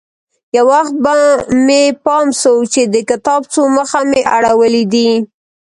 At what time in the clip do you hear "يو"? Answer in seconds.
0.55-0.65